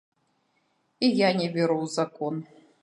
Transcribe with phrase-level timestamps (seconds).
[1.09, 2.45] І я не веру у закон.